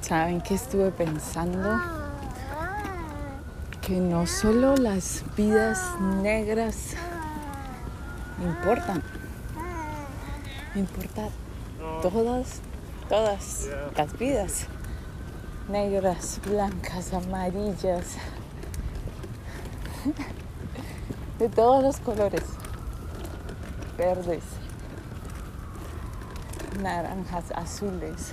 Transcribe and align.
¿Saben 0.00 0.40
qué 0.40 0.54
estuve 0.54 0.90
pensando? 0.90 1.80
Que 3.80 3.96
no 3.96 4.26
solo 4.26 4.76
las 4.76 5.22
vidas 5.36 5.78
negras 6.22 6.94
importan, 8.42 9.02
importan 10.74 11.28
todas, 12.02 12.60
todas 13.08 13.68
las 13.96 14.18
vidas. 14.18 14.66
Negras, 15.68 16.40
blancas, 16.44 17.12
amarillas, 17.12 18.16
de 21.38 21.48
todos 21.48 21.82
los 21.82 22.00
colores, 22.00 22.42
verdes, 23.96 24.42
naranjas, 26.82 27.52
azules, 27.54 28.32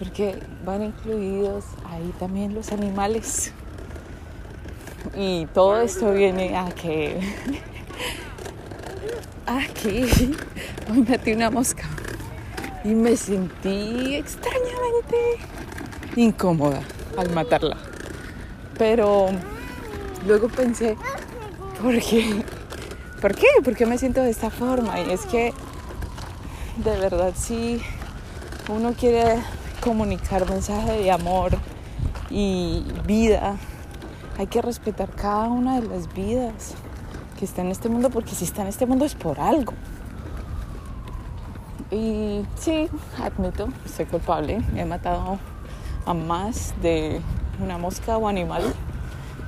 porque 0.00 0.38
van 0.64 0.82
incluidos 0.82 1.64
ahí 1.84 2.12
también 2.18 2.54
los 2.54 2.72
animales. 2.72 3.52
Y 5.14 5.44
todo 5.46 5.78
esto 5.82 6.12
viene 6.12 6.56
a 6.56 6.70
que 6.70 7.20
aquí 9.46 10.06
hoy 10.90 11.02
metí 11.06 11.32
una 11.34 11.50
mosca 11.50 11.84
y 12.82 12.88
me 12.88 13.14
sentí 13.14 14.14
extrañamente 14.14 15.16
incómoda 16.16 16.80
al 17.18 17.30
matarla. 17.30 17.76
Pero 18.78 19.28
luego 20.26 20.48
pensé, 20.48 20.96
¿por 21.82 22.00
qué? 22.00 22.42
¿Por 23.20 23.34
qué? 23.34 23.48
¿Por 23.62 23.76
qué 23.76 23.84
me 23.84 23.98
siento 23.98 24.22
de 24.22 24.30
esta 24.30 24.48
forma? 24.48 24.98
Y 24.98 25.10
es 25.10 25.26
que 25.26 25.52
de 26.82 26.98
verdad 26.98 27.34
si 27.36 27.82
uno 28.70 28.94
quiere 28.94 29.42
comunicar 29.80 30.48
mensaje 30.48 30.92
de 31.02 31.10
amor 31.10 31.52
y 32.30 32.84
vida, 33.06 33.56
hay 34.38 34.46
que 34.46 34.62
respetar 34.62 35.10
cada 35.10 35.48
una 35.48 35.80
de 35.80 35.88
las 35.88 36.12
vidas 36.12 36.74
que 37.38 37.44
está 37.44 37.62
en 37.62 37.68
este 37.68 37.88
mundo, 37.88 38.10
porque 38.10 38.34
si 38.34 38.44
está 38.44 38.62
en 38.62 38.68
este 38.68 38.86
mundo 38.86 39.04
es 39.04 39.14
por 39.14 39.40
algo. 39.40 39.72
Y 41.90 42.42
sí, 42.56 42.88
admito, 43.20 43.68
soy 43.96 44.06
culpable. 44.06 44.62
He 44.76 44.84
matado 44.84 45.38
a 46.06 46.14
más 46.14 46.74
de 46.80 47.20
una 47.60 47.78
mosca 47.78 48.16
o 48.16 48.28
animal, 48.28 48.62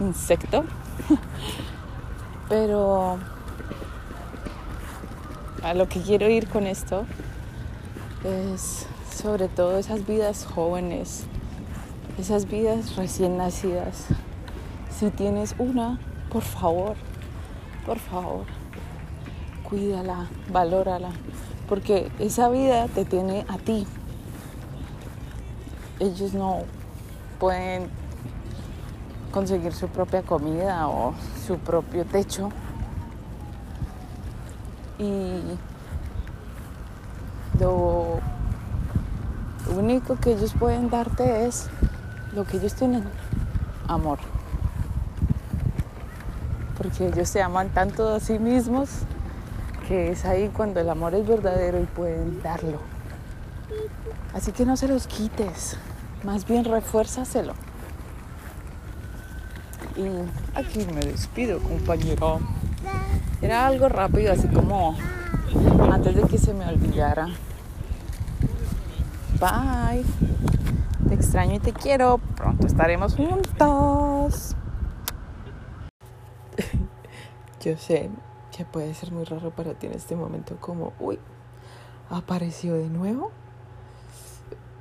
insecto. 0.00 0.64
Pero 2.48 3.18
a 5.62 5.74
lo 5.74 5.88
que 5.88 6.00
quiero 6.00 6.28
ir 6.28 6.48
con 6.48 6.66
esto 6.66 7.06
es 8.22 8.86
sobre 9.16 9.48
todo 9.48 9.78
esas 9.78 10.06
vidas 10.06 10.44
jóvenes, 10.44 11.24
esas 12.18 12.46
vidas 12.46 12.96
recién 12.96 13.38
nacidas. 13.38 14.04
Si 14.90 15.10
tienes 15.10 15.54
una, 15.58 15.98
por 16.30 16.42
favor, 16.42 16.96
por 17.86 17.98
favor, 17.98 18.44
cuídala, 19.68 20.28
valórala, 20.52 21.12
porque 21.66 22.10
esa 22.18 22.50
vida 22.50 22.88
te 22.88 23.06
tiene 23.06 23.46
a 23.48 23.56
ti. 23.56 23.86
Ellos 25.98 26.34
no 26.34 26.58
pueden 27.40 27.88
conseguir 29.32 29.72
su 29.72 29.88
propia 29.88 30.22
comida 30.22 30.88
o 30.88 31.14
su 31.46 31.56
propio 31.56 32.04
techo. 32.04 32.50
Y 34.98 35.40
lo 37.58 38.35
único 39.74 40.16
que 40.16 40.32
ellos 40.32 40.54
pueden 40.58 40.90
darte 40.90 41.46
es 41.46 41.68
lo 42.34 42.44
que 42.44 42.58
ellos 42.58 42.74
tienen, 42.74 43.04
amor. 43.88 44.18
Porque 46.76 47.08
ellos 47.08 47.28
se 47.28 47.42
aman 47.42 47.70
tanto 47.70 48.14
a 48.14 48.20
sí 48.20 48.38
mismos 48.38 48.88
que 49.88 50.10
es 50.10 50.24
ahí 50.24 50.50
cuando 50.54 50.80
el 50.80 50.90
amor 50.90 51.14
es 51.14 51.26
verdadero 51.26 51.80
y 51.80 51.84
pueden 51.84 52.42
darlo. 52.42 52.80
Así 54.34 54.52
que 54.52 54.66
no 54.66 54.76
se 54.76 54.88
los 54.88 55.06
quites, 55.06 55.76
más 56.24 56.46
bien 56.46 56.64
refuérzaselo. 56.64 57.54
Y 59.96 60.06
aquí 60.54 60.86
me 60.92 61.00
despido, 61.00 61.58
compañero. 61.60 62.40
Era 63.40 63.66
algo 63.66 63.88
rápido, 63.88 64.32
así 64.32 64.48
como 64.48 64.96
antes 65.90 66.14
de 66.14 66.22
que 66.22 66.36
se 66.36 66.52
me 66.52 66.66
olvidara. 66.66 67.28
Bye. 69.40 70.02
Te 71.08 71.14
extraño 71.14 71.56
y 71.56 71.58
te 71.58 71.74
quiero. 71.74 72.18
Pronto 72.36 72.66
estaremos 72.66 73.14
juntos. 73.14 74.56
Yo 77.60 77.76
sé 77.76 78.08
que 78.56 78.64
puede 78.64 78.94
ser 78.94 79.12
muy 79.12 79.24
raro 79.24 79.50
para 79.50 79.74
ti 79.74 79.88
en 79.88 79.92
este 79.92 80.16
momento 80.16 80.56
como, 80.58 80.94
uy, 80.98 81.18
apareció 82.08 82.76
de 82.76 82.88
nuevo. 82.88 83.30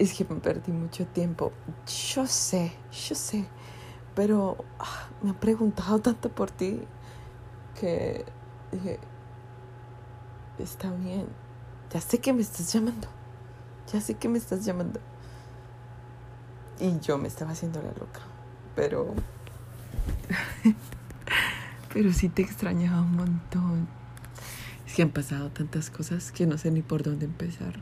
Es 0.00 0.14
que 0.14 0.24
me 0.24 0.40
perdí 0.40 0.72
mucho 0.72 1.06
tiempo. 1.06 1.52
Yo 2.12 2.26
sé, 2.26 2.72
yo 2.90 3.14
sé. 3.14 3.46
Pero 4.14 4.56
ah, 4.78 5.08
me 5.22 5.30
han 5.30 5.36
preguntado 5.36 6.00
tanto 6.00 6.28
por 6.30 6.50
ti 6.50 6.80
que 7.78 8.24
dije, 8.72 8.98
está 10.58 10.90
bien. 10.90 11.28
Ya 11.92 12.00
sé 12.00 12.18
que 12.18 12.32
me 12.32 12.40
estás 12.40 12.72
llamando. 12.72 13.19
Ya 13.92 14.00
sé 14.00 14.14
que 14.14 14.28
me 14.28 14.38
estás 14.38 14.64
llamando. 14.64 15.00
Y 16.78 16.98
yo 17.00 17.18
me 17.18 17.28
estaba 17.28 17.50
haciendo 17.52 17.82
la 17.82 17.88
loca. 17.88 18.20
Pero... 18.76 19.14
Pero 21.92 22.12
sí 22.12 22.28
te 22.28 22.42
extrañaba 22.42 23.02
un 23.02 23.16
montón. 23.16 23.88
Es 24.86 24.94
que 24.94 25.02
han 25.02 25.10
pasado 25.10 25.50
tantas 25.50 25.90
cosas 25.90 26.30
que 26.30 26.46
no 26.46 26.56
sé 26.56 26.70
ni 26.70 26.82
por 26.82 27.02
dónde 27.02 27.26
empezar. 27.26 27.80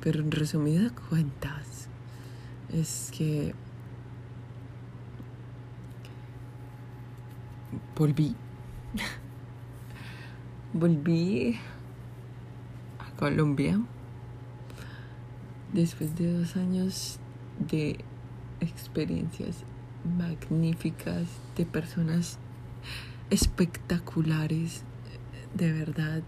Pero 0.00 0.20
en 0.20 0.30
resumidas 0.30 0.92
cuentas, 0.92 1.88
es 2.72 3.10
que 3.16 3.54
volví. 7.96 8.34
volví 10.72 11.58
a 12.98 13.16
Colombia 13.16 13.78
después 15.72 16.16
de 16.16 16.32
dos 16.32 16.56
años 16.56 17.18
de 17.70 17.98
experiencias 18.60 19.64
magníficas 20.16 21.26
de 21.56 21.66
personas 21.66 22.38
espectaculares, 23.30 24.82
de 25.54 25.72
verdad. 25.72 26.22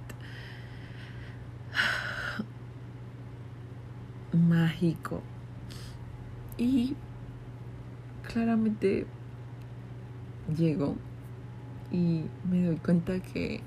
Mágico. 4.32 5.22
Y 6.56 6.94
claramente 8.32 9.06
llego 10.56 10.96
y 11.90 12.24
me 12.48 12.64
doy 12.64 12.76
cuenta 12.76 13.20
que 13.20 13.60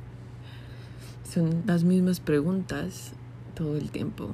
son 1.23 1.63
las 1.65 1.83
mismas 1.83 2.19
preguntas 2.19 3.13
todo 3.55 3.77
el 3.77 3.91
tiempo. 3.91 4.31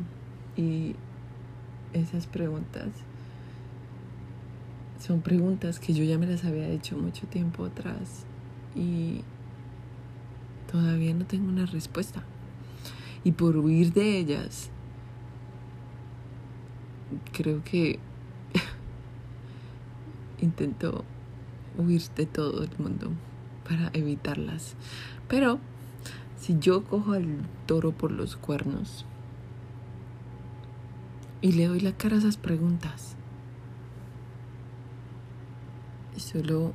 Y 0.55 0.95
esas 1.93 2.27
preguntas 2.27 2.87
son 4.99 5.21
preguntas 5.21 5.79
que 5.79 5.93
yo 5.93 6.03
ya 6.03 6.17
me 6.17 6.27
las 6.27 6.43
había 6.43 6.67
hecho 6.67 6.97
mucho 6.97 7.25
tiempo 7.27 7.65
atrás 7.65 8.25
y 8.75 9.21
todavía 10.71 11.13
no 11.13 11.25
tengo 11.25 11.47
una 11.47 11.65
respuesta. 11.65 12.23
Y 13.23 13.31
por 13.31 13.57
huir 13.57 13.93
de 13.93 14.17
ellas, 14.17 14.69
creo 17.31 17.63
que 17.63 17.99
intento 20.41 21.03
huir 21.77 22.01
de 22.15 22.25
todo 22.25 22.63
el 22.63 22.77
mundo 22.77 23.11
para 23.67 23.89
evitarlas. 23.93 24.75
Pero 25.27 25.59
si 26.37 26.57
yo 26.59 26.83
cojo 26.83 27.13
al 27.13 27.25
toro 27.65 27.91
por 27.91 28.11
los 28.11 28.35
cuernos 28.35 29.05
y 31.41 31.53
le 31.53 31.67
doy 31.67 31.79
la 31.79 31.93
cara 31.93 32.15
a 32.15 32.19
esas 32.19 32.37
preguntas, 32.37 33.15
y 36.15 36.19
solo 36.19 36.73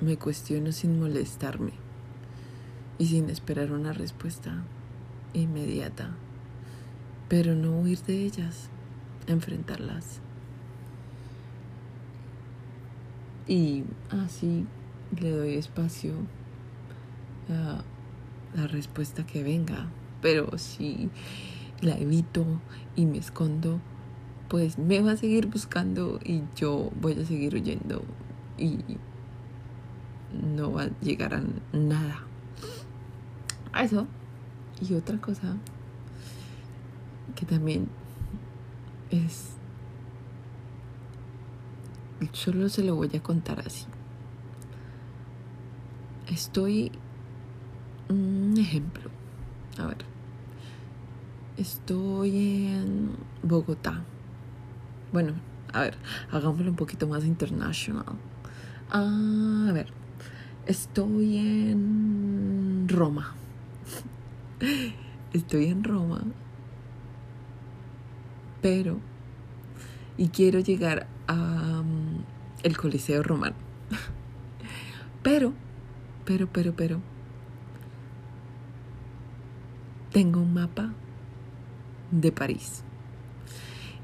me 0.00 0.18
cuestiono 0.18 0.72
sin 0.72 1.00
molestarme 1.00 1.72
y 2.98 3.06
sin 3.06 3.30
esperar 3.30 3.72
una 3.72 3.92
respuesta 3.92 4.62
inmediata, 5.32 6.10
pero 7.28 7.54
no 7.54 7.78
huir 7.80 8.00
de 8.02 8.24
ellas, 8.24 8.68
enfrentarlas. 9.26 10.20
Y 13.48 13.84
así 14.10 14.66
le 15.18 15.30
doy 15.30 15.54
espacio 15.54 16.14
a 17.48 17.82
la 18.56 18.66
respuesta 18.66 19.24
que 19.24 19.42
venga, 19.42 19.86
pero 20.20 20.58
si 20.58 21.10
la 21.80 21.96
evito 21.98 22.44
y 22.94 23.06
me 23.06 23.18
escondo, 23.18 23.80
pues 24.48 24.78
me 24.78 25.00
va 25.00 25.12
a 25.12 25.16
seguir 25.16 25.46
buscando 25.46 26.18
y 26.24 26.42
yo 26.56 26.90
voy 27.00 27.12
a 27.20 27.24
seguir 27.24 27.54
huyendo 27.54 28.02
y 28.58 28.78
no 30.32 30.72
va 30.72 30.84
a 30.84 31.00
llegar 31.00 31.34
a 31.34 31.42
nada. 31.72 32.20
Eso. 33.78 34.06
Y 34.80 34.94
otra 34.94 35.18
cosa 35.18 35.56
que 37.34 37.46
también 37.46 37.88
es... 39.10 39.52
Solo 42.32 42.68
se 42.70 42.82
lo 42.82 42.96
voy 42.96 43.10
a 43.14 43.22
contar 43.22 43.60
así. 43.60 43.86
Estoy... 46.28 46.92
Un 48.08 48.54
ejemplo. 48.56 49.10
A 49.78 49.86
ver. 49.86 50.15
Estoy 51.56 52.66
en 52.66 53.12
Bogotá. 53.42 54.04
Bueno, 55.10 55.32
a 55.72 55.80
ver, 55.80 55.96
hagámoslo 56.30 56.68
un 56.70 56.76
poquito 56.76 57.06
más 57.06 57.24
internacional. 57.24 58.04
a 58.90 59.70
ver, 59.72 59.86
estoy 60.66 61.38
en 61.38 62.86
Roma. 62.88 63.34
Estoy 65.32 65.66
en 65.66 65.82
Roma. 65.82 66.22
Pero 68.60 68.98
y 70.18 70.28
quiero 70.28 70.60
llegar 70.60 71.06
a 71.26 71.80
um, 71.80 72.22
el 72.62 72.76
Coliseo 72.76 73.22
Romano. 73.22 73.56
pero, 75.22 75.54
pero, 76.26 76.48
pero, 76.52 76.74
pero 76.74 77.00
tengo 80.12 80.40
un 80.40 80.52
mapa 80.52 80.92
de 82.10 82.32
París. 82.32 82.82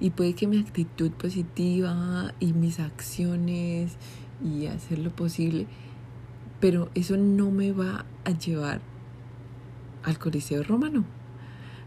Y 0.01 0.11
puede 0.11 0.35
que 0.35 0.47
mi 0.47 0.59
actitud 0.59 1.13
positiva 1.13 2.35
y 2.41 2.53
mis 2.53 2.81
acciones 2.81 3.97
y 4.45 4.67
hacer 4.67 4.99
lo 4.99 5.11
posible, 5.11 5.67
pero 6.61 6.91
eso 6.95 7.17
no 7.17 7.51
me 7.51 7.73
va 7.73 8.05
a 8.25 8.31
llevar 8.31 8.81
al 10.03 10.19
Coliseo 10.19 10.63
Romano, 10.65 11.05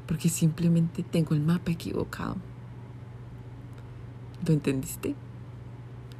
porque 0.07 0.29
simplemente 0.29 1.03
tengo 1.03 1.35
el 1.35 1.41
mapa 1.41 1.71
equivocado. 1.71 2.37
¿Lo 4.47 4.53
entendiste? 4.53 5.15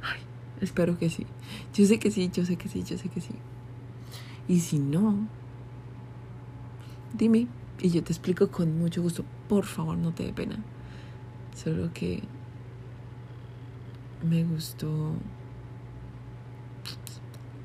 Ay, 0.02 0.20
espero 0.60 0.98
que 0.98 1.08
sí. 1.08 1.26
Yo 1.74 1.86
sé 1.86 1.98
que 1.98 2.10
sí, 2.10 2.30
yo 2.32 2.44
sé 2.44 2.56
que 2.56 2.68
sí, 2.68 2.82
yo 2.82 2.98
sé 2.98 3.08
que 3.08 3.20
sí. 3.20 3.34
Y 4.48 4.60
si 4.60 4.78
no, 4.78 5.26
dime 7.14 7.46
y 7.80 7.90
yo 7.90 8.02
te 8.02 8.12
explico 8.12 8.48
con 8.48 8.78
mucho 8.78 9.02
gusto. 9.02 9.24
Por 9.48 9.64
favor, 9.64 9.96
no 9.96 10.12
te 10.12 10.24
dé 10.24 10.32
pena. 10.32 10.56
Solo 11.54 11.92
que 11.92 12.22
me 14.28 14.44
gustó 14.44 15.12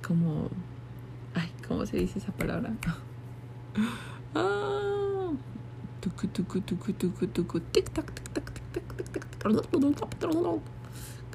como... 0.06 0.50
Ay, 1.34 1.50
¿cómo 1.68 1.86
se 1.86 1.98
dice 1.98 2.19
esa 2.19 2.31
palabra? 2.31 2.74
Ah, 4.36 5.31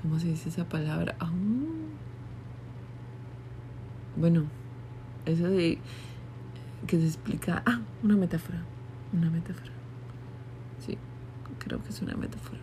¿Cómo 0.01 0.19
se 0.21 0.29
dice 0.29 0.49
esa 0.49 0.69
palabra? 0.69 1.17
Ah. 1.21 1.31
Bueno, 4.17 4.45
eso 5.27 5.45
de 5.49 5.79
que 6.87 6.99
se 6.99 7.07
explica. 7.07 7.63
Ah, 7.67 7.81
una 8.03 8.17
metáfora. 8.17 8.63
Una 9.13 9.31
metáfora. 9.31 9.73
Sí, 10.85 10.99
creo 11.59 11.83
que 11.83 11.91
es 11.91 12.01
una 12.03 12.15
metáfora. 12.17 12.61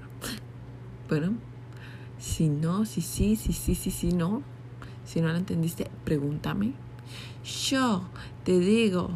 Bueno, 1.09 1.33
si 2.17 2.49
no, 2.49 2.85
si 2.85 3.01
sí, 3.01 3.35
si 3.35 3.53
sí, 3.53 3.75
si 3.75 3.91
sí, 3.91 4.13
no. 4.13 4.41
Si 5.05 5.21
no 5.21 5.27
la 5.27 5.37
entendiste, 5.37 5.89
pregúntame. 6.05 6.73
Yo 7.43 8.03
te 8.45 8.57
digo 8.59 9.09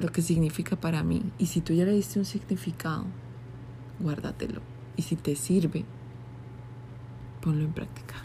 lo 0.00 0.10
que 0.10 0.22
significa 0.22 0.76
para 0.76 1.02
mí. 1.02 1.22
Y 1.38 1.46
si 1.46 1.60
tú 1.60 1.72
ya 1.72 1.84
le 1.84 1.92
diste 1.92 2.18
un 2.18 2.24
significado, 2.24 3.04
guárdatelo. 4.00 4.60
Y 4.96 5.02
si 5.02 5.16
te 5.16 5.36
sirve, 5.36 5.84
ponlo 7.40 7.64
en 7.64 7.72
práctica. 7.72 8.16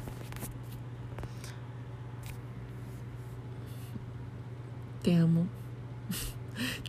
Te 5.04 5.16
amo. 5.16 5.46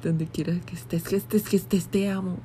Donde 0.07 0.29
quiera 0.29 0.55
que 0.61 0.77
estés, 0.77 1.03
que 1.03 1.17
estés, 1.17 1.49
que 1.49 1.57
estés, 1.57 1.89
te 1.89 2.09
amo. 2.09 2.39